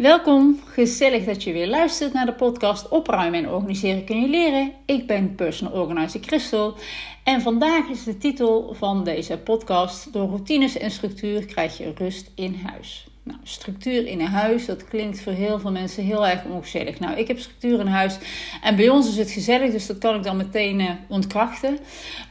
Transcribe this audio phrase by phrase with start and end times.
[0.00, 4.72] Welkom, gezellig dat je weer luistert naar de podcast Opruimen en Organiseren kun je leren.
[4.86, 6.74] Ik ben personal organizer Christel
[7.24, 12.30] en vandaag is de titel van deze podcast Door routines en structuur krijg je rust
[12.34, 13.06] in huis.
[13.30, 16.98] Nou, structuur in een huis, dat klinkt voor heel veel mensen heel erg ongezellig.
[16.98, 18.18] Nou, ik heb structuur in huis
[18.62, 21.78] en bij ons is het gezellig, dus dat kan ik dan meteen uh, ontkrachten.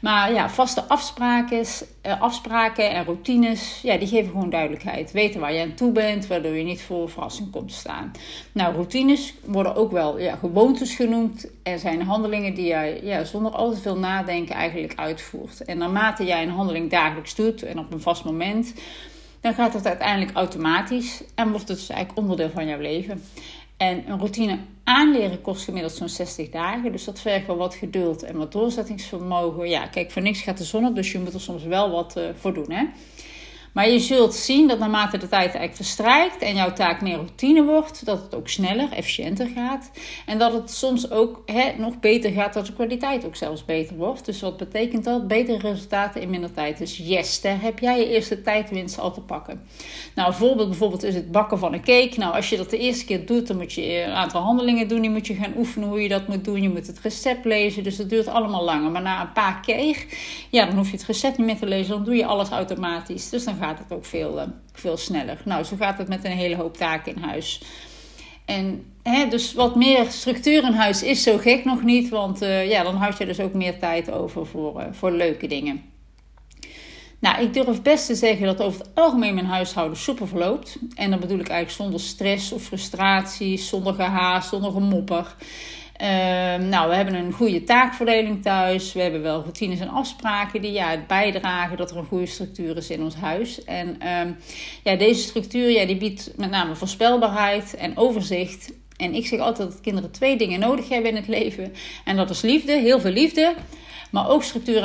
[0.01, 1.65] Maar ja, vaste afspraken,
[2.05, 5.11] uh, afspraken en routines, ja, die geven gewoon duidelijkheid.
[5.11, 8.11] Weten waar je aan toe bent, waardoor je niet voor verrassing komt te staan.
[8.51, 13.51] Nou, routines worden ook wel ja, gewoontes genoemd en zijn handelingen die jij ja, zonder
[13.51, 15.63] al te veel nadenken eigenlijk uitvoert.
[15.63, 18.73] En naarmate jij een handeling dagelijks doet en op een vast moment
[19.41, 23.23] dan gaat het uiteindelijk automatisch en wordt het dus eigenlijk onderdeel van jouw leven.
[23.77, 26.91] En een routine aanleren kost gemiddeld zo'n 60 dagen.
[26.91, 29.69] Dus dat vergt wel wat geduld en wat doorzettingsvermogen.
[29.69, 32.17] Ja, kijk, voor niks gaat de zon op, dus je moet er soms wel wat
[32.17, 32.71] uh, voor doen.
[32.71, 32.85] Hè?
[33.73, 37.63] Maar je zult zien dat naarmate de tijd eigenlijk verstrijkt en jouw taak meer routine
[37.63, 39.91] wordt, dat het ook sneller, efficiënter gaat.
[40.25, 43.95] En dat het soms ook hè, nog beter gaat, dat de kwaliteit ook zelfs beter
[43.95, 44.25] wordt.
[44.25, 45.27] Dus wat betekent dat?
[45.27, 46.77] Betere resultaten in minder tijd.
[46.77, 49.61] Dus yes, daar heb jij je eerste tijdwinst al te pakken.
[50.15, 52.13] Nou, een voorbeeld bijvoorbeeld is het bakken van een cake.
[52.15, 55.01] Nou, als je dat de eerste keer doet, dan moet je een aantal handelingen doen.
[55.01, 56.61] Die moet je gaan oefenen hoe je dat moet doen.
[56.61, 58.91] Je moet het recept lezen, dus dat duurt allemaal langer.
[58.91, 60.05] Maar na een paar keer,
[60.49, 61.95] ja, dan hoef je het recept niet meer te lezen.
[61.95, 63.29] Dan doe je alles automatisch.
[63.29, 64.43] Dus dan gaat het ook veel, uh,
[64.73, 65.41] veel sneller.
[65.45, 67.61] Nou, zo gaat het met een hele hoop taken in huis.
[68.45, 72.69] En hè, dus wat meer structuur in huis is zo gek nog niet, want uh,
[72.69, 75.83] ja, dan houd je dus ook meer tijd over voor, uh, voor leuke dingen.
[77.19, 80.77] Nou, ik durf best te zeggen dat over het algemeen mijn huishouden super verloopt.
[80.95, 85.35] En dan bedoel ik eigenlijk zonder stress of frustratie, zonder gehaast, zonder gemopper.
[86.01, 86.07] Uh,
[86.55, 88.93] nou, we hebben een goede taakverdeling thuis.
[88.93, 92.89] We hebben wel routines en afspraken die ja, bijdragen dat er een goede structuur is
[92.89, 93.63] in ons huis.
[93.63, 94.33] En uh,
[94.83, 98.73] ja, deze structuur ja, die biedt met name voorspelbaarheid en overzicht.
[98.97, 101.73] En ik zeg altijd dat kinderen twee dingen nodig hebben in het leven.
[102.05, 103.55] En dat is liefde, heel veel liefde.
[104.11, 104.83] Maar ook structuur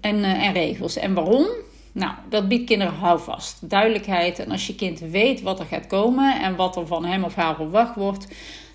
[0.00, 0.96] en, uh, en regels.
[0.96, 1.46] En waarom?
[1.92, 4.38] Nou, dat biedt kinderen houvast, duidelijkheid.
[4.38, 7.34] En als je kind weet wat er gaat komen en wat er van hem of
[7.34, 8.26] haar verwacht wordt,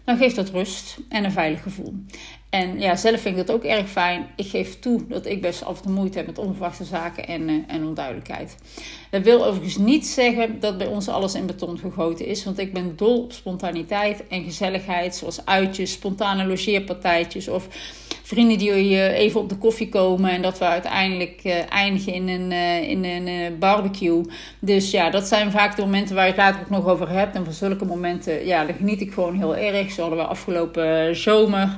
[0.05, 1.93] dan geeft dat rust en een veilig gevoel.
[2.49, 4.27] En ja, zelf vind ik dat ook erg fijn.
[4.35, 7.49] Ik geef toe dat ik best af en toe moeite heb met onverwachte zaken en,
[7.49, 8.55] uh, en onduidelijkheid.
[9.09, 12.43] Dat wil overigens niet zeggen dat bij ons alles in beton gegoten is.
[12.43, 15.15] Want ik ben dol op spontaniteit en gezelligheid.
[15.15, 17.67] Zoals uitjes, spontane logeerpartijtjes of
[18.23, 20.31] vrienden die even op de koffie komen.
[20.31, 24.21] En dat we uiteindelijk uh, eindigen in een, uh, in een barbecue.
[24.59, 27.35] Dus ja, dat zijn vaak de momenten waar je het later ook nog over hebt.
[27.35, 29.91] En van zulke momenten, ja, daar geniet ik gewoon heel erg.
[29.91, 31.77] Zo hadden we afgelopen zomer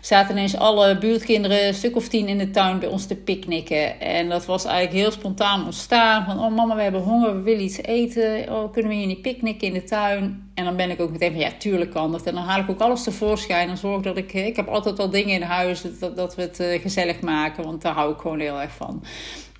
[0.00, 4.00] zaten ineens alle buurtkinderen, een stuk of tien in de tuin bij ons te picknicken.
[4.00, 6.24] En dat was eigenlijk heel spontaan ontstaan.
[6.24, 8.48] Van, oh mama, we hebben honger, we willen iets eten.
[8.48, 10.50] Oh, kunnen we hier niet picknicken in de tuin?
[10.54, 12.26] En dan ben ik ook meteen van, ja, tuurlijk kan dat.
[12.26, 13.68] En dan haal ik ook alles tevoorschijn.
[13.68, 16.60] En zorg dat ik, ik heb altijd wel dingen in huis, dat, dat we het
[16.60, 17.64] uh, gezellig maken.
[17.64, 19.02] Want daar hou ik gewoon heel erg van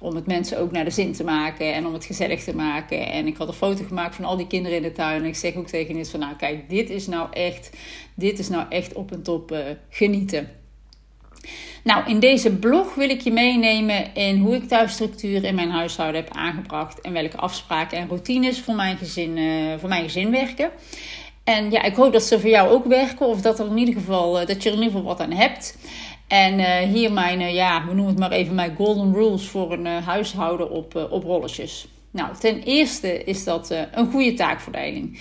[0.00, 3.10] om het mensen ook naar de zin te maken en om het gezellig te maken.
[3.10, 5.22] En ik had een foto gemaakt van al die kinderen in de tuin.
[5.22, 7.70] En ik zeg ook tegen hen van, nou kijk, dit is nou echt,
[8.14, 10.48] dit is nou echt op en top uh, genieten.
[11.84, 16.20] Nou, in deze blog wil ik je meenemen in hoe ik thuisstructuur in mijn huishouden
[16.20, 20.70] heb aangebracht en welke afspraken en routines voor mijn gezin, uh, voor mijn gezin werken.
[21.44, 23.94] En ja, ik hoop dat ze voor jou ook werken of dat, er in ieder
[23.94, 25.78] geval, uh, dat je er in ieder geval wat aan hebt.
[26.30, 29.72] En uh, hier mijn, uh, ja, we noemen het maar even mijn golden rules voor
[29.72, 31.88] een uh, huishouden op, op rolletjes.
[32.10, 35.20] Nou, ten eerste is dat een goede taakverdeling.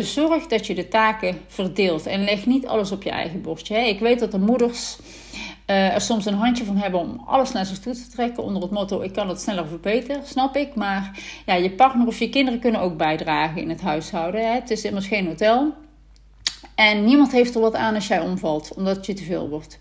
[0.00, 3.74] zorg dat je de taken verdeelt en leg niet alles op je eigen bordje.
[3.74, 3.80] Hè.
[3.80, 4.98] Ik weet dat de moeders
[5.66, 8.70] er soms een handje van hebben om alles naar zich toe te trekken onder het
[8.70, 10.74] motto: ik kan het sneller of beter, snap ik.
[10.74, 14.46] Maar ja, je partner of je kinderen kunnen ook bijdragen in het huishouden.
[14.46, 14.54] Hè.
[14.54, 15.74] Het is immers geen hotel.
[16.78, 19.78] En niemand heeft er wat aan als jij omvalt, omdat je te veel wordt.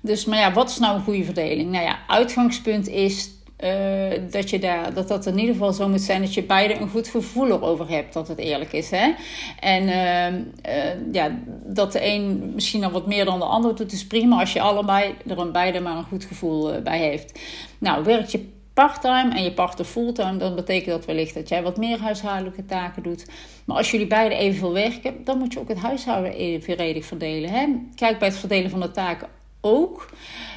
[0.00, 1.70] Dus, maar ja, wat is nou een goede verdeling?
[1.70, 3.30] Nou ja, uitgangspunt is
[3.64, 6.74] uh, dat, je daar, dat dat in ieder geval zo moet zijn dat je beide
[6.74, 8.90] een goed gevoel erover hebt, dat het eerlijk is.
[8.90, 9.14] Hè?
[9.60, 10.38] En uh,
[10.74, 14.40] uh, ja, dat de een misschien dan wat meer dan de ander doet, is prima
[14.40, 17.38] als je allebei er een beide maar een goed gevoel bij heeft.
[17.78, 21.76] Nou, werk je parttime en je partner fulltime, dan betekent dat wellicht dat jij wat
[21.76, 23.26] meer huishoudelijke taken doet.
[23.64, 27.50] Maar als jullie beiden evenveel werken, dan moet je ook het huishouden evenredig verdelen.
[27.50, 27.66] Hè?
[27.94, 29.28] Kijk bij het verdelen van de taken
[29.60, 30.10] ook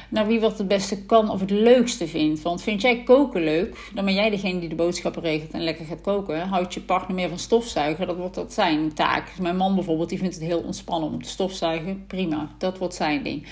[0.08, 2.42] naar wie wat het beste kan of het leukste vindt.
[2.42, 5.84] Want vind jij koken leuk, dan ben jij degene die de boodschappen regelt en lekker
[5.84, 6.48] gaat koken.
[6.48, 9.38] Houdt je partner meer van stofzuigen, dat wordt dat zijn taak.
[9.40, 12.04] Mijn man bijvoorbeeld, die vindt het heel ontspannen om te stofzuigen.
[12.06, 13.46] Prima, dat wordt zijn ding.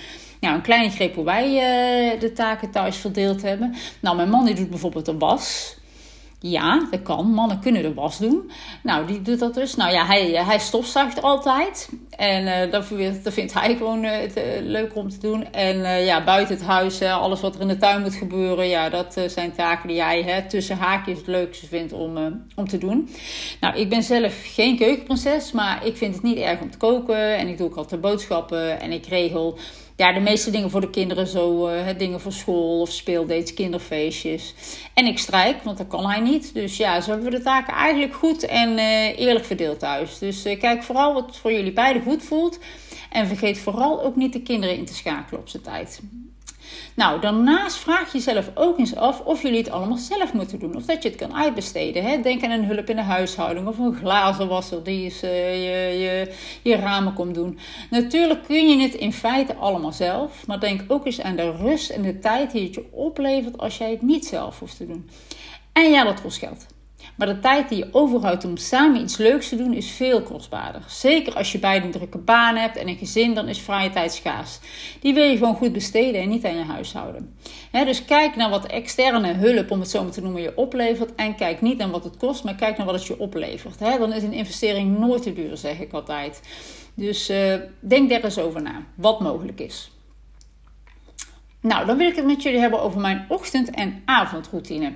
[0.45, 3.75] Nou, een kleine greep hoe wij uh, de taken thuis verdeeld hebben.
[4.01, 5.77] Nou, mijn man die doet bijvoorbeeld de was.
[6.41, 7.27] Ja, dat kan.
[7.27, 8.51] Mannen kunnen de was doen.
[8.83, 9.75] Nou, die doet dat dus.
[9.75, 11.89] Nou ja, hij, hij stofzuigt altijd.
[12.11, 12.89] En uh, dat,
[13.23, 15.53] dat, vindt hij gewoon het, leuk om te doen.
[15.53, 19.21] En ja, buiten het huis, alles wat er in de tuin moet gebeuren, ja, dat
[19.27, 23.09] zijn taken die hè, tussen haakjes het leukste vindt om, om te doen.
[23.61, 27.37] Nou, ik ben zelf geen keukenprinses, maar ik vind het niet erg om te koken.
[27.37, 29.59] En ik doe ook altijd boodschappen en ik regel
[29.97, 31.69] ja, de meeste dingen voor de kinderen zo.
[31.69, 34.55] Uh, dingen voor school of speeldates, kinderfeestjes.
[34.95, 36.55] En ik strijk, want dat kan hij niet.
[36.55, 40.19] Dus ja, zo hebben we de taken eigenlijk goed en uh, eerlijk verdeeld thuis.
[40.19, 42.59] Dus uh, kijk vooral wat voor jullie beiden goed voelt.
[43.11, 46.01] En vergeet vooral ook niet de kinderen in te schakelen op zijn tijd.
[46.95, 50.77] Nou, daarnaast vraag je jezelf ook eens af of jullie het allemaal zelf moeten doen.
[50.77, 52.05] Of dat je het kan uitbesteden.
[52.05, 52.21] Hè?
[52.21, 56.33] Denk aan een hulp in de huishouding of een glazenwasser die eens, uh, je, je,
[56.63, 57.59] je ramen komt doen.
[57.91, 60.47] Natuurlijk kun je het in feite allemaal zelf.
[60.47, 63.79] Maar denk ook eens aan de rust en de tijd die het je oplevert als
[63.79, 65.11] jij het niet zelf hoeft te doen.
[65.73, 66.67] En ja, dat kost geld.
[67.17, 70.83] Maar de tijd die je overhoudt om samen iets leuks te doen is veel kostbaarder.
[70.89, 74.13] Zeker als je beide een drukke baan hebt en een gezin, dan is vrije tijd
[74.13, 74.59] schaars.
[75.01, 77.37] Die wil je gewoon goed besteden en niet aan je huishouden.
[77.71, 81.15] dus kijk naar wat externe hulp, om het zo maar te noemen, je oplevert.
[81.15, 83.79] En kijk niet naar wat het kost, maar kijk naar wat het je oplevert.
[83.79, 86.41] dan is een investering nooit te duur, zeg ik altijd.
[86.95, 89.94] Dus uh, denk daar eens over na, wat mogelijk is.
[91.65, 94.93] Nou, dan wil ik het met jullie hebben over mijn ochtend- en avondroutine.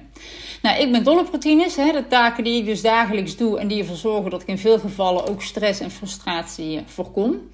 [0.63, 1.77] Nou, ik ben dol op routines.
[1.77, 4.59] Hè, de taken die ik dus dagelijks doe en die ervoor zorgen dat ik in
[4.59, 7.51] veel gevallen ook stress en frustratie voorkom.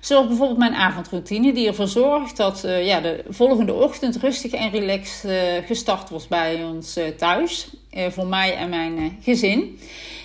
[0.00, 4.70] Zoals bijvoorbeeld mijn avondroutine, die ervoor zorgt dat uh, ja, de volgende ochtend rustig en
[4.70, 7.70] relaxed uh, gestart wordt bij ons thuis.
[8.10, 9.78] voor mij en mijn gezin.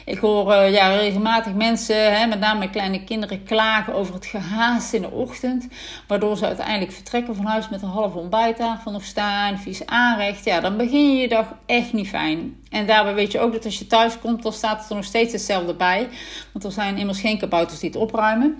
[0.09, 5.01] Ik hoor ja, regelmatig mensen, hè, met name kleine kinderen, klagen over het gehaast in
[5.01, 5.67] de ochtend.
[6.07, 10.45] Waardoor ze uiteindelijk vertrekken van huis met een halve ontbijttafel nog staan, vies aanrecht.
[10.45, 12.55] Ja, dan begin je je dag echt niet fijn.
[12.69, 15.05] En daarbij weet je ook dat als je thuis komt, dan staat het er nog
[15.05, 16.07] steeds hetzelfde bij.
[16.51, 18.57] Want er zijn immers geen kabouters die het opruimen.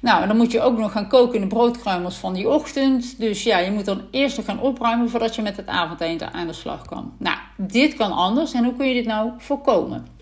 [0.00, 3.18] Nou, en dan moet je ook nog gaan koken in de broodkruimels van die ochtend.
[3.18, 6.46] Dus ja, je moet dan eerst nog gaan opruimen voordat je met het avondeten aan
[6.46, 7.12] de slag kan.
[7.18, 8.52] Nou, dit kan anders.
[8.52, 10.18] En hoe kun je dit nou voorkomen?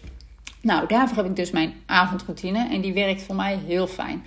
[0.69, 4.25] Nou, daarvoor heb ik dus mijn avondroutine en die werkt voor mij heel fijn.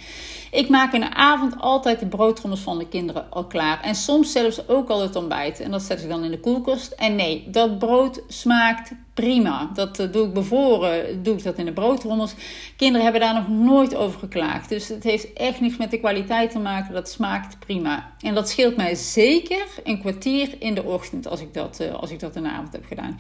[0.52, 3.82] Ik maak in de avond altijd de broodtrommels van de kinderen al klaar.
[3.82, 5.60] En soms zelfs ook al het ontbijt.
[5.60, 6.92] En dat zet ik dan in de koelkast.
[6.92, 8.92] En nee, dat brood smaakt
[9.22, 9.70] prima.
[9.74, 12.34] Dat eh, doe ik bevoren, doe ik dat in de broodtrommels.
[12.78, 14.70] Kinderen hebben daar nog nooit over geklaagd.
[14.70, 16.94] Dus het heeft echt niks met de kwaliteit te maken.
[16.94, 18.14] Dat smaakt prima.
[18.20, 22.12] En dat scheelt mij zeker een kwartier in de ochtend als ik dat, eh, als
[22.12, 23.20] ik dat in de avond heb gedaan.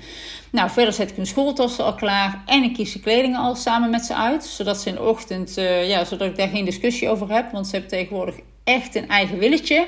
[0.51, 2.43] Nou, verder zet ik hun schooltassen al klaar.
[2.45, 4.43] En ik kies de kleding al samen met ze uit.
[4.43, 7.51] Zodat ze in de ochtend, uh, ja, zodat ik daar geen discussie over heb.
[7.51, 9.87] Want ze hebben tegenwoordig echt een eigen willetje.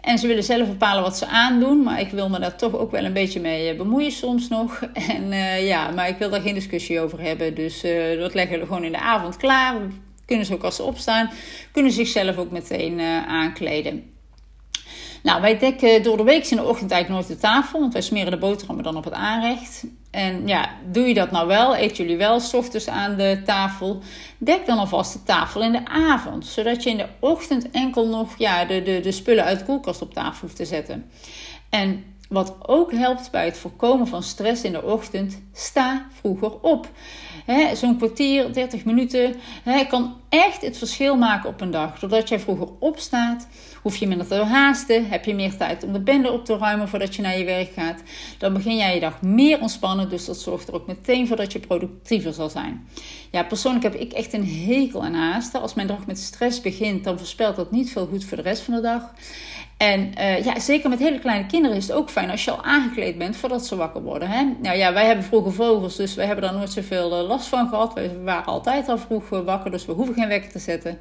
[0.00, 1.82] En ze willen zelf bepalen wat ze aandoen.
[1.82, 4.82] Maar ik wil me daar toch ook wel een beetje mee eh, bemoeien soms nog.
[5.08, 7.54] En uh, ja, maar ik wil daar geen discussie over hebben.
[7.54, 9.74] Dus uh, dat leggen we gewoon in de avond klaar.
[10.24, 11.30] Kunnen ze ook als ze opstaan.
[11.72, 14.17] Kunnen zichzelf ook meteen aankleden.
[15.22, 17.80] Nou, wij dekken door de week in de ochtend eigenlijk nooit de tafel.
[17.80, 19.84] Want wij smeren de boterhammen dan op het aanrecht.
[20.10, 21.76] En ja, doe je dat nou wel?
[21.76, 24.02] Eet jullie wel s ochtends aan de tafel?
[24.38, 26.46] Dek dan alvast de tafel in de avond.
[26.46, 30.02] Zodat je in de ochtend enkel nog ja, de, de, de spullen uit de koelkast
[30.02, 31.10] op tafel hoeft te zetten.
[31.68, 36.88] En wat ook helpt bij het voorkomen van stress in de ochtend, sta vroeger op.
[37.74, 41.98] Zo'n kwartier, 30 minuten, he, kan echt het verschil maken op een dag.
[41.98, 43.48] Doordat jij vroeger opstaat,
[43.82, 46.88] hoef je minder te haasten, heb je meer tijd om de bende op te ruimen
[46.88, 48.02] voordat je naar je werk gaat.
[48.38, 51.52] Dan begin jij je dag meer ontspannen, dus dat zorgt er ook meteen voor dat
[51.52, 52.88] je productiever zal zijn.
[53.30, 55.60] Ja, persoonlijk heb ik echt een hekel aan haasten.
[55.60, 58.62] Als mijn dag met stress begint, dan voorspelt dat niet veel goed voor de rest
[58.62, 59.12] van de dag.
[59.78, 62.64] En uh, ja, zeker met hele kleine kinderen is het ook fijn als je al
[62.64, 64.28] aangekleed bent voordat ze wakker worden.
[64.28, 64.44] Hè?
[64.62, 67.68] Nou ja, wij hebben vroege vogels, dus we hebben daar nooit zoveel uh, last van
[67.68, 67.94] gehad.
[67.94, 70.98] We waren altijd al vroeg uh, wakker, dus we hoeven geen wekker te zetten.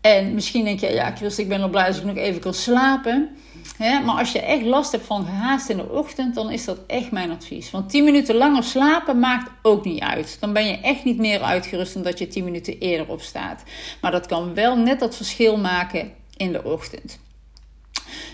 [0.00, 2.54] En misschien denk je, ja Chris, ik ben al blij als ik nog even kan
[2.54, 3.36] slapen.
[3.76, 4.00] Hè?
[4.00, 7.10] Maar als je echt last hebt van gehaast in de ochtend, dan is dat echt
[7.10, 7.70] mijn advies.
[7.70, 10.36] Want 10 minuten langer slapen maakt ook niet uit.
[10.40, 13.62] Dan ben je echt niet meer uitgerust omdat je 10 minuten eerder opstaat.
[14.00, 17.18] Maar dat kan wel net dat verschil maken in de ochtend.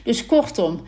[0.09, 0.83] Dus kortom,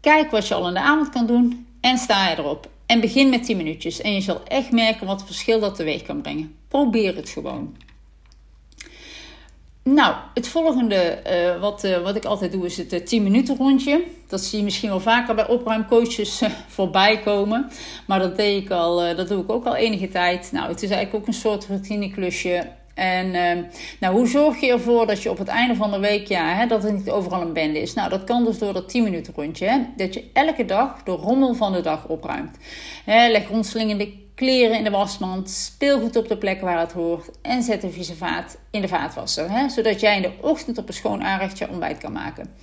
[0.00, 2.68] kijk wat je al in de avond kan doen en sta je erop.
[2.86, 6.20] En begin met 10 minuutjes en je zal echt merken wat verschil dat teweeg kan
[6.20, 6.56] brengen.
[6.68, 7.76] Probeer het gewoon.
[9.82, 13.22] Nou, het volgende uh, wat, uh, wat ik altijd doe is het uh, eh, 10
[13.22, 14.04] minuten rondje.
[14.28, 16.42] Dat zie je misschien wel vaker bij opruimcoaches
[16.76, 17.70] voorbij komen.
[18.06, 20.52] Maar dat deed ik al, dat doe ik ook al enige tijd.
[20.52, 22.80] Nou, het is eigenlijk ook een soort routineklusje.
[22.94, 23.64] En uh,
[24.00, 26.66] nou, hoe zorg je ervoor dat je op het einde van de week, ja, hè,
[26.66, 27.94] dat het niet overal een bende is?
[27.94, 29.66] Nou, dat kan dus door dat 10 minuten rondje.
[29.66, 29.78] Hè?
[29.96, 32.56] Dat je elke dag de rommel van de dag opruimt.
[33.04, 37.62] Hè, leg rondslingende kleren in de wasmand, speelgoed op de plek waar het hoort en
[37.62, 39.50] zet de vieze vaat in de vaatwasser.
[39.50, 39.68] Hè?
[39.68, 42.54] Zodat jij in de ochtend op een schoon aanrecht je ontbijt kan maken.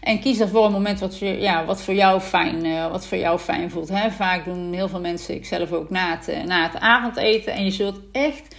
[0.00, 3.38] En kies daarvoor een moment wat, ja, wat, voor, jou fijn, uh, wat voor jou
[3.38, 3.88] fijn voelt.
[3.88, 4.10] Hè?
[4.10, 7.52] Vaak doen heel veel mensen, ik zelf ook, na uh, na het avondeten.
[7.52, 8.54] En je zult echt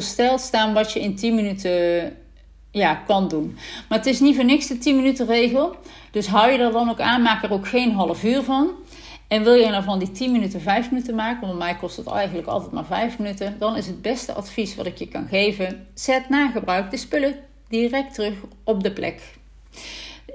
[0.00, 2.12] versteld staan wat je in 10 minuten
[2.70, 3.58] ja, kan doen.
[3.88, 5.76] Maar het is niet voor niks de 10 minuten regel.
[6.10, 8.70] Dus hou je er dan ook aan, maak er ook geen half uur van.
[9.28, 12.06] En wil je nou van die 10 minuten 5 minuten maken, want mij kost het
[12.06, 15.86] eigenlijk altijd maar 5 minuten, dan is het beste advies wat ik je kan geven:
[15.94, 17.34] zet na gebruik de spullen
[17.68, 18.34] direct terug
[18.64, 19.22] op de plek.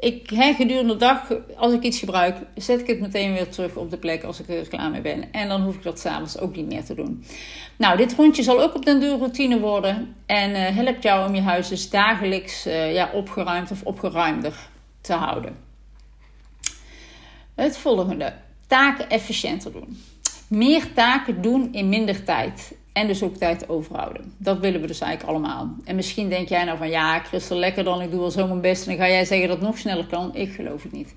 [0.01, 3.75] Ik, hè, gedurende de dag, als ik iets gebruik, zet ik het meteen weer terug
[3.75, 5.31] op de plek als ik er klaar mee ben.
[5.31, 7.23] En dan hoef ik dat s'avonds ook niet meer te doen.
[7.77, 10.15] Nou, dit rondje zal ook op den duur routine worden.
[10.25, 14.53] En uh, helpt jou om je huis dus dagelijks uh, ja, opgeruimd of opgeruimder
[15.01, 15.55] te houden.
[17.55, 18.33] Het volgende
[18.67, 20.01] taken efficiënter doen.
[20.47, 22.73] Meer taken doen in minder tijd.
[22.93, 24.33] En dus ook tijd overhouden.
[24.37, 25.69] Dat willen we dus eigenlijk allemaal.
[25.83, 28.61] En misschien denk jij nou van ja, Christel, lekker dan, ik doe wel zo mijn
[28.61, 28.87] best.
[28.87, 30.35] En dan ga jij zeggen dat het nog sneller kan.
[30.35, 31.13] Ik geloof het niet.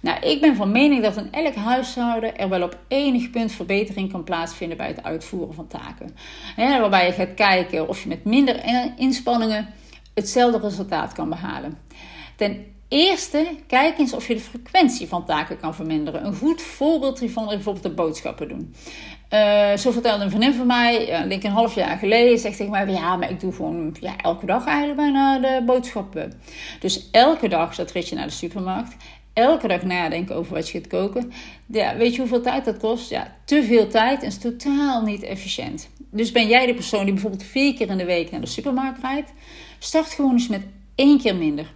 [0.00, 4.12] Nou, ik ben van mening dat in elk huishouden er wel op enig punt verbetering
[4.12, 6.16] kan plaatsvinden bij het uitvoeren van taken.
[6.56, 8.62] waarbij je gaat kijken of je met minder
[8.96, 9.68] inspanningen
[10.14, 11.78] hetzelfde resultaat kan behalen.
[12.36, 16.26] Ten Eerste, kijk eens of je de frequentie van taken kan verminderen.
[16.26, 18.74] Een goed voorbeeld hiervan is bijvoorbeeld de boodschappen doen.
[19.36, 22.72] Uh, zo vertelde een vriendin van mij, uh, denk een half jaar geleden, zegt tegen
[22.72, 26.32] mij: Ja, maar ik doe gewoon ja, elke dag eigenlijk bijna de boodschappen.
[26.80, 28.96] Dus elke dag dat ritje naar de supermarkt.
[29.32, 31.32] Elke dag nadenken over wat je gaat koken.
[31.66, 33.10] Ja, weet je hoeveel tijd dat kost?
[33.10, 35.88] Ja, te veel tijd en is totaal niet efficiënt.
[36.10, 39.02] Dus ben jij de persoon die bijvoorbeeld vier keer in de week naar de supermarkt
[39.02, 39.32] rijdt?
[39.78, 40.62] Start gewoon eens met
[40.94, 41.66] één keer minder.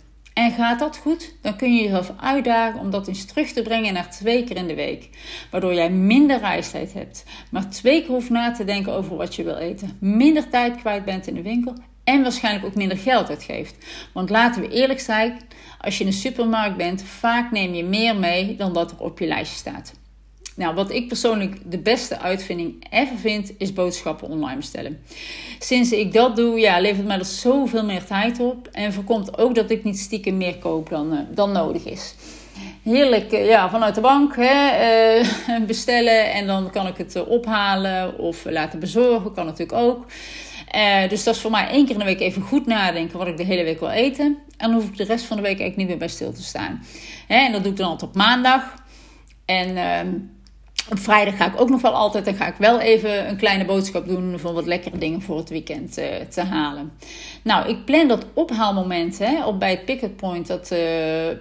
[0.41, 3.93] En gaat dat goed, dan kun je jezelf uitdagen om dat eens terug te brengen
[3.93, 5.09] naar twee keer in de week.
[5.51, 9.43] Waardoor jij minder reistijd hebt, maar twee keer hoeft na te denken over wat je
[9.43, 9.97] wil eten.
[9.99, 13.77] Minder tijd kwijt bent in de winkel en waarschijnlijk ook minder geld uitgeeft.
[14.13, 15.41] Want laten we eerlijk zijn,
[15.81, 19.19] als je in de supermarkt bent, vaak neem je meer mee dan dat er op
[19.19, 20.00] je lijstje staat.
[20.61, 25.03] Nou, wat ik persoonlijk de beste uitvinding ever vind, is boodschappen online bestellen.
[25.59, 28.69] Sinds ik dat doe, ja, levert mij er zoveel meer tijd op.
[28.73, 32.15] En voorkomt ook dat ik niet stiekem meer koop dan, uh, dan nodig is.
[32.83, 38.19] Heerlijk, uh, ja, vanuit de bank hè, uh, bestellen en dan kan ik het ophalen
[38.19, 40.07] of laten bezorgen, kan natuurlijk ook.
[41.09, 43.37] dus dat is voor mij één keer in de week even goed nadenken wat ik
[43.37, 44.39] de hele week wil eten.
[44.57, 46.43] En dan hoef ik de rest van de week eigenlijk niet meer bij stil te
[46.43, 46.83] staan.
[47.27, 48.75] Hè, en dat doe ik dan altijd op maandag.
[49.45, 50.09] En ehm,
[50.89, 52.25] op vrijdag ga ik ook nog wel altijd.
[52.25, 54.39] Dan ga ik wel even een kleine boodschap doen.
[54.39, 56.93] Voor wat lekkere dingen voor het weekend uh, te halen.
[57.43, 60.47] Nou, ik plan dat ophaalmoment hè, op bij het pick-up point.
[60.47, 60.79] Dat uh,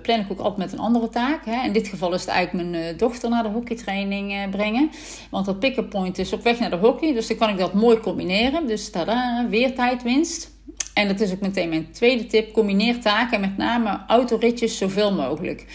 [0.02, 1.46] plan ik ook altijd met een andere taak.
[1.46, 1.66] Hè.
[1.66, 4.90] In dit geval is het eigenlijk mijn uh, dochter naar de hockeytraining brengen.
[5.30, 7.14] Want dat pick-up point is op weg naar de hockey.
[7.14, 8.68] Dus dan kan ik dat mooi combineren.
[8.68, 10.58] Dus tada, weer tijdwinst.
[10.94, 12.54] En dat is ook meteen mijn tweede tip.
[12.54, 15.66] Combineer taken met name autoritjes zoveel mogelijk.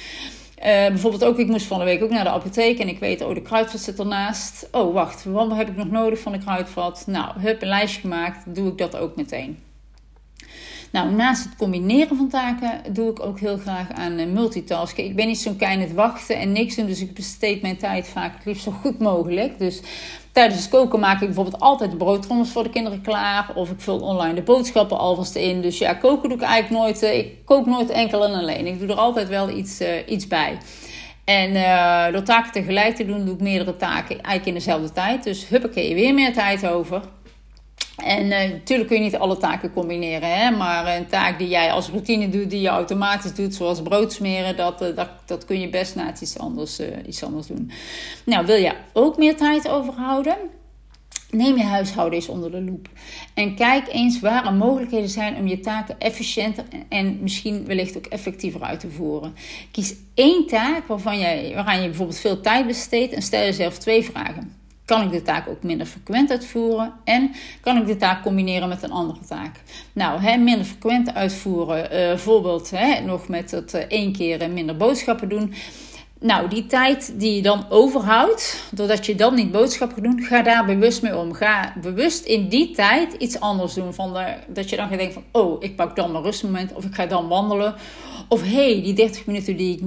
[0.59, 3.23] Uh, bijvoorbeeld ook, ik moest van de week ook naar de apotheek en ik weet,
[3.23, 4.69] oh, de kruidvat zit ernaast.
[4.73, 7.05] Oh, wacht, wat heb ik nog nodig van de kruidvat?
[7.07, 9.59] Nou, hup, een lijstje gemaakt, doe ik dat ook meteen.
[10.95, 15.05] Nou, naast het combineren van taken doe ik ook heel graag aan eh, multitasken.
[15.05, 18.09] Ik ben niet zo'n klein het wachten en niks doen, dus ik besteed mijn tijd
[18.09, 19.59] vaak het liefst zo goed mogelijk.
[19.59, 19.81] Dus
[20.33, 23.51] tijdens het koken maak ik bijvoorbeeld altijd de broodtrommels voor de kinderen klaar.
[23.55, 25.61] Of ik vul online de boodschappen alvast in.
[25.61, 27.03] Dus ja, koken doe ik eigenlijk nooit.
[27.03, 28.67] Eh, ik kook nooit enkel en alleen.
[28.67, 30.59] Ik doe er altijd wel iets, uh, iets bij.
[31.25, 31.53] En
[32.13, 35.25] door taken tegelijk te doen, doe ik meerdere taken eigenlijk in dezelfde tijd.
[35.25, 37.03] Dus huppakee, weer meer tijd over.
[37.97, 40.51] En natuurlijk kun je niet alle taken combineren, hè?
[40.51, 44.57] maar een taak die jij als routine doet, die je automatisch doet, zoals brood smeren,
[44.57, 47.71] dat, uh, dat, dat kun je best na iets anders, uh, iets anders doen.
[48.25, 50.37] Nou, wil je ook meer tijd overhouden?
[51.31, 52.89] Neem je huishouden eens onder de loep.
[53.35, 58.07] En kijk eens waar er mogelijkheden zijn om je taken efficiënter en misschien wellicht ook
[58.07, 59.35] effectiever uit te voeren.
[59.71, 64.05] Kies één taak waarvan je, waaraan je bijvoorbeeld veel tijd besteedt en stel jezelf twee
[64.05, 64.64] vragen.
[64.85, 66.93] Kan ik de taak ook minder frequent uitvoeren?
[67.05, 69.61] En kan ik de taak combineren met een andere taak?
[69.93, 74.77] Nou, hè, minder frequent uitvoeren, uh, bijvoorbeeld hè, nog met het uh, één keer minder
[74.77, 75.55] boodschappen doen.
[76.21, 80.65] Nou, die tijd die je dan overhoudt, doordat je dan niet boodschappen doet, ga daar
[80.65, 81.33] bewust mee om.
[81.33, 83.95] Ga bewust in die tijd iets anders doen.
[83.95, 84.17] Van
[84.49, 87.07] dat je dan gaat denken van, oh, ik pak dan mijn rustmoment of ik ga
[87.07, 87.75] dan wandelen.
[88.29, 89.83] Of hey, die 30 minuten die ik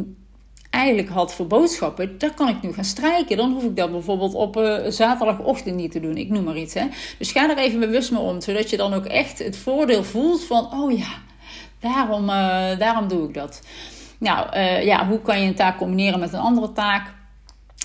[0.78, 3.38] eigenlijk had voor boodschappen, dat kan ik nu gaan strijken.
[3.38, 6.18] Dan hoef ik dat bijvoorbeeld op uh, zaterdagochtend niet te doen.
[6.18, 6.74] Ik noem maar iets.
[6.74, 6.86] Hè.
[7.18, 10.44] Dus ga er even bewust mee om, zodat je dan ook echt het voordeel voelt
[10.44, 11.08] van, oh ja,
[11.80, 13.62] daarom, uh, daarom doe ik dat.
[14.18, 17.14] Nou, uh, ja, hoe kan je een taak combineren met een andere taak?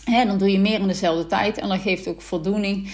[0.05, 2.91] Hè, dan doe je meer in dezelfde tijd en dat geeft ook voldoening.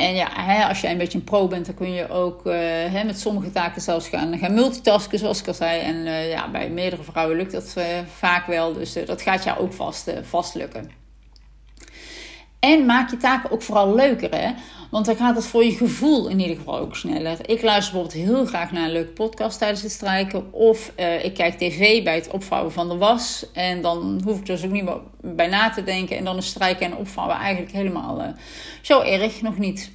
[0.00, 2.54] En ja, hè, als jij een beetje een pro bent, dan kun je ook uh,
[2.92, 5.80] hè, met sommige taken zelfs gaan, multitasken, zoals ik al zei.
[5.80, 8.72] En uh, ja, bij meerdere vrouwen lukt dat uh, vaak wel.
[8.72, 10.99] Dus dat gaat jou ook vast, vast lukken.
[12.60, 14.52] En maak je taken ook vooral leuker, hè?
[14.90, 17.50] Want dan gaat het voor je gevoel in ieder geval ook sneller.
[17.50, 20.52] Ik luister bijvoorbeeld heel graag naar een leuke podcast tijdens het strijken.
[20.52, 23.46] Of ik kijk tv bij het opvouwen van de was.
[23.52, 26.16] En dan hoef ik dus ook niet meer bij na te denken.
[26.16, 28.34] En dan is strijken en opvouwen eigenlijk helemaal
[28.82, 29.92] zo erg nog niet.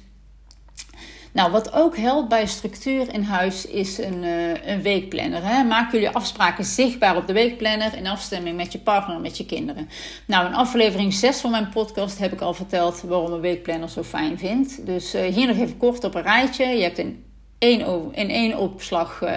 [1.36, 5.44] Nou, wat ook helpt bij structuur in huis is een, uh, een weekplanner.
[5.44, 5.64] Hè?
[5.64, 9.46] Maak jullie afspraken zichtbaar op de weekplanner in afstemming met je partner en met je
[9.46, 9.88] kinderen.
[10.26, 14.02] Nou, in aflevering 6 van mijn podcast heb ik al verteld waarom een weekplanner zo
[14.02, 14.86] fijn vind.
[14.86, 16.64] Dus uh, hier nog even kort op een rijtje.
[16.64, 17.24] Je hebt in
[17.58, 19.20] één, in één opslag.
[19.22, 19.30] Uh,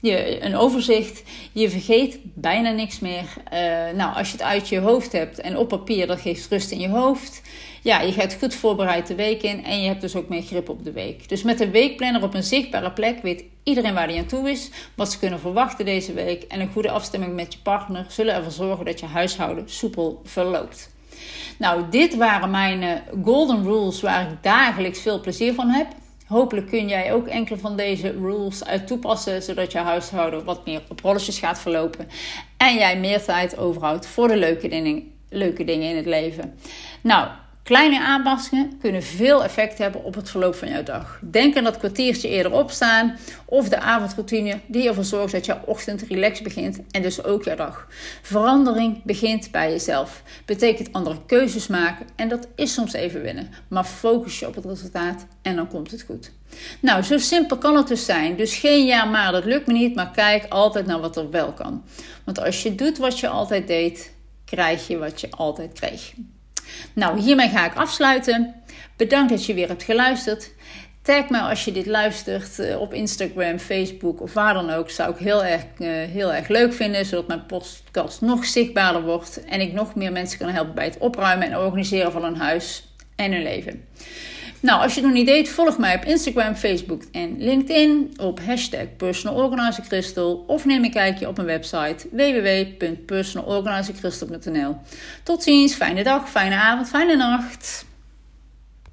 [0.00, 1.22] je, een overzicht.
[1.52, 3.24] Je vergeet bijna niks meer.
[3.94, 6.80] nou, als je het uit je hoofd hebt en op papier, dat geeft rust in
[6.80, 7.42] je hoofd
[7.82, 10.68] ja, je gaat goed voorbereid de week in en je hebt dus ook meer grip
[10.68, 11.28] op de week.
[11.28, 14.70] Dus met een weekplanner op een zichtbare plek weet iedereen waar hij aan toe is,
[14.94, 18.52] wat ze kunnen verwachten deze week en een goede afstemming met je partner zullen ervoor
[18.52, 20.90] zorgen dat je huishouden soepel verloopt.
[21.58, 25.86] Nou, dit waren mijn eh, golden rules waar ik dagelijks veel plezier van heb.
[26.30, 30.82] Hopelijk kun jij ook enkele van deze rules uit toepassen, zodat je huishouden wat meer
[30.88, 32.08] op rolletjes gaat verlopen
[32.56, 34.68] en jij meer tijd overhoudt voor de leuke
[35.28, 36.58] leuke dingen in het leven.
[37.00, 37.28] Nou,
[37.62, 41.20] Kleine aanpassingen kunnen veel effect hebben op het verloop van jouw dag.
[41.22, 46.02] Denk aan dat kwartiertje eerder opstaan of de avondroutine die ervoor zorgt dat jouw ochtend
[46.02, 47.86] relaxed begint en dus ook jouw dag.
[48.22, 50.22] Verandering begint bij jezelf.
[50.44, 53.50] Betekent andere keuzes maken en dat is soms even winnen.
[53.68, 56.32] Maar focus je op het resultaat en dan komt het goed.
[56.80, 58.36] Nou, zo simpel kan het dus zijn.
[58.36, 61.52] Dus geen ja maar, dat lukt me niet, maar kijk altijd naar wat er wel
[61.52, 61.84] kan.
[62.24, 64.12] Want als je doet wat je altijd deed,
[64.44, 66.12] krijg je wat je altijd kreeg.
[66.92, 68.54] Nou, hiermee ga ik afsluiten.
[68.96, 70.50] Bedankt dat je weer hebt geluisterd.
[71.02, 74.90] Tag me als je dit luistert eh, op Instagram, Facebook of waar dan ook.
[74.90, 79.44] Zou ik heel erg, eh, heel erg leuk vinden, zodat mijn podcast nog zichtbaarder wordt
[79.44, 82.94] en ik nog meer mensen kan helpen bij het opruimen en organiseren van hun huis
[83.16, 83.84] en hun leven.
[84.60, 88.40] Nou, als je het nog niet deed, volg mij op Instagram, Facebook en LinkedIn op
[88.40, 94.76] hashtag personalorganizercrystal of neem een kijkje op mijn website www.personalorganizercrystal.nl.
[95.22, 97.88] Tot ziens, fijne dag, fijne avond, fijne nacht.